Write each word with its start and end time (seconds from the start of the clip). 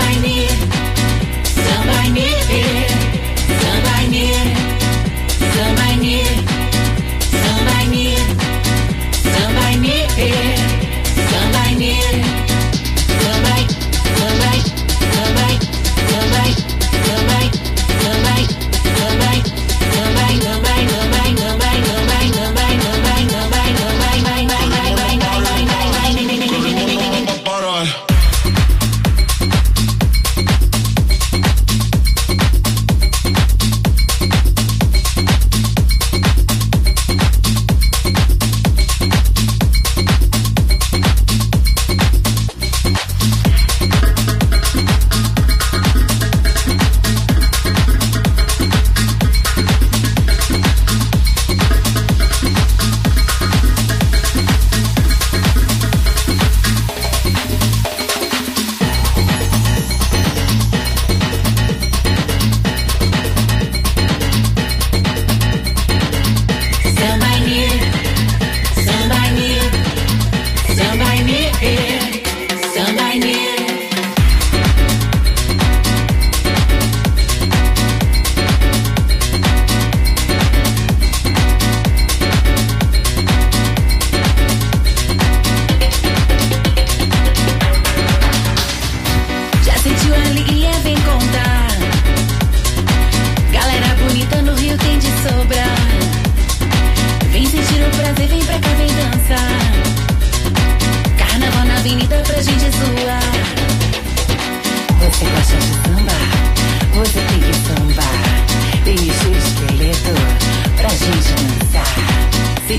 somebody 0.00 0.20
near, 0.20 0.48
somebody 1.44 2.10
near. 2.12 2.79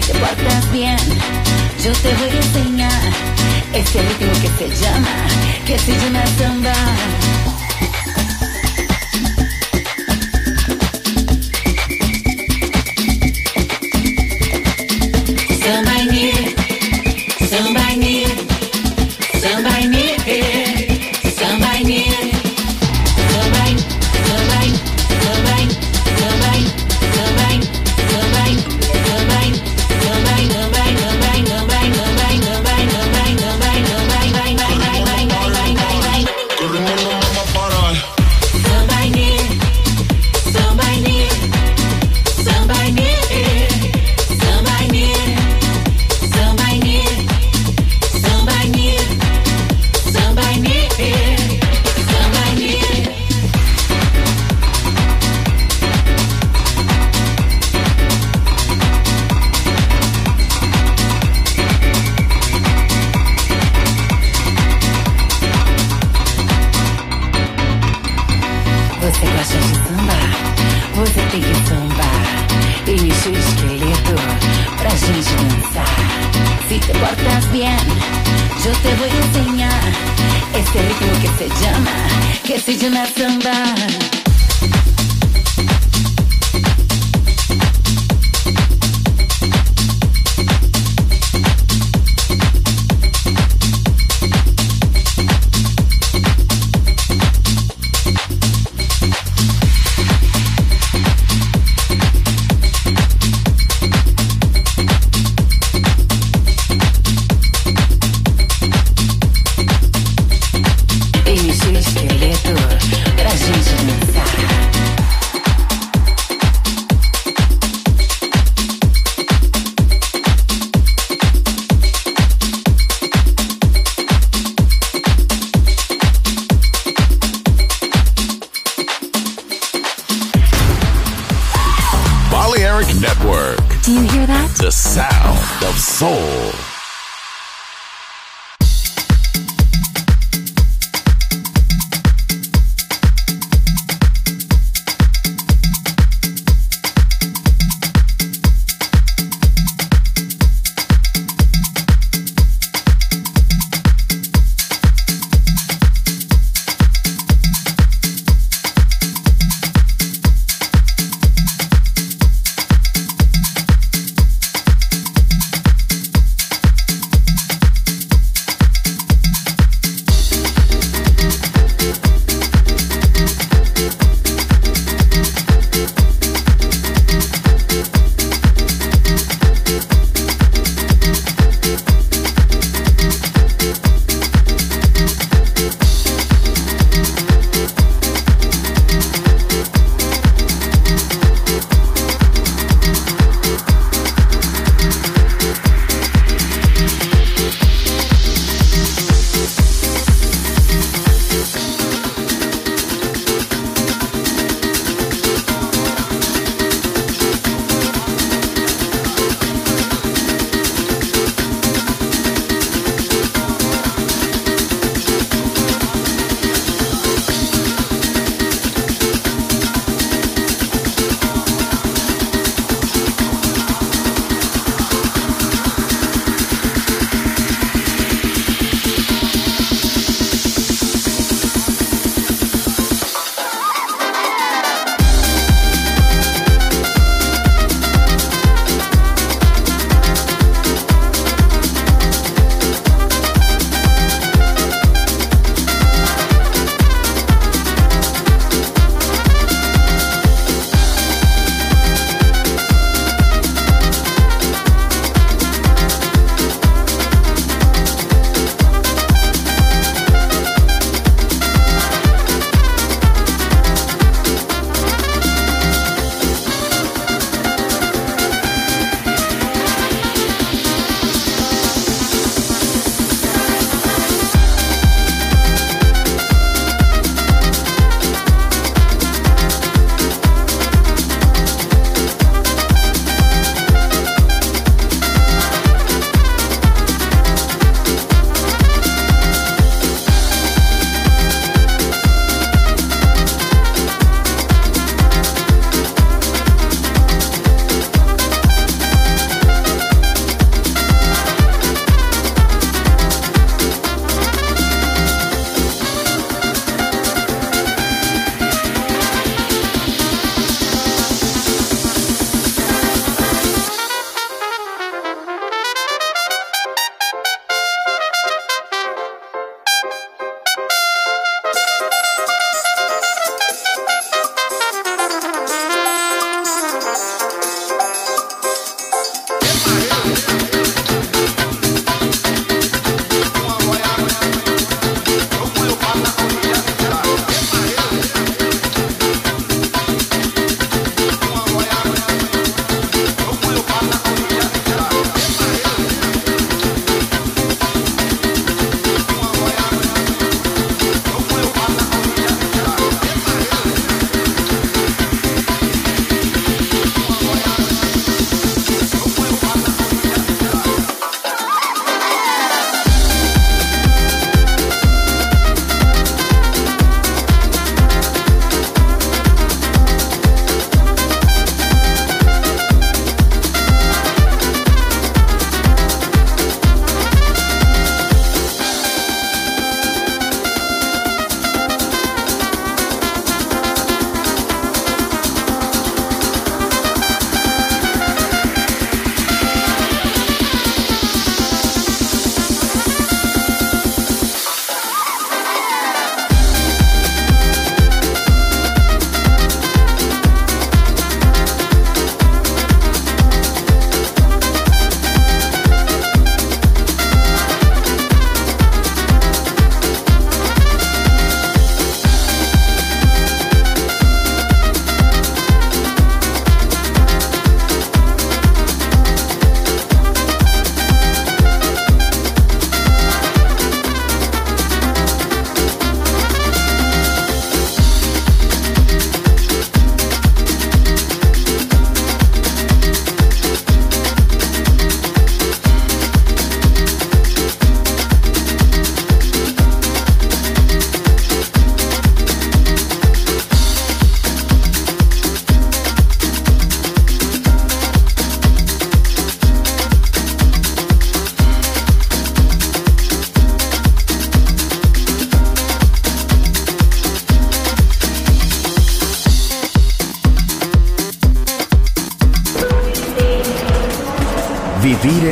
te 0.01 0.13
portas 0.13 0.71
bien, 0.71 0.97
yo 1.83 1.91
te 1.93 2.13
voy 2.15 2.29
a 2.29 2.35
enseñar 2.35 3.01
este 3.73 4.01
ritmo 4.01 4.33
que 4.41 4.49
se 4.57 4.83
llama, 4.83 5.27
que 5.65 5.77
se 5.79 5.91
llama 5.91 6.23
samba. 6.37 7.50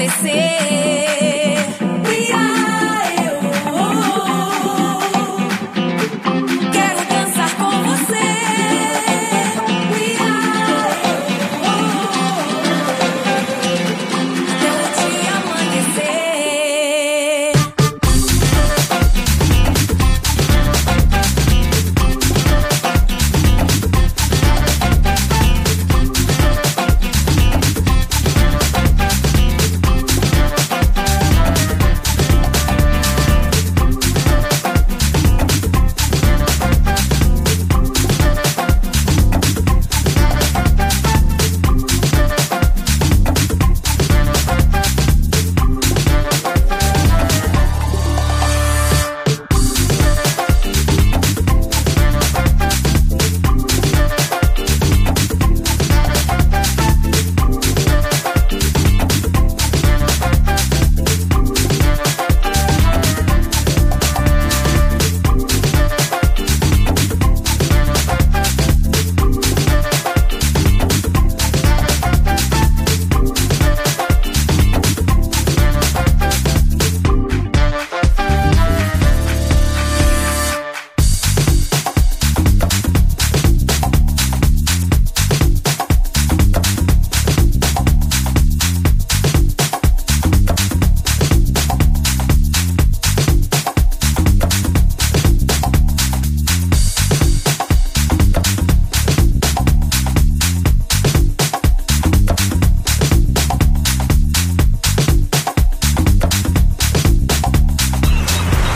Acontecer. 0.00 0.49